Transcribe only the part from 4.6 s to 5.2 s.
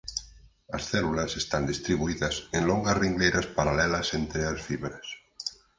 fibras.